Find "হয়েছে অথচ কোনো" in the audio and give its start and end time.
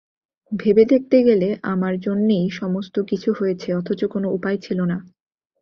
3.33-4.27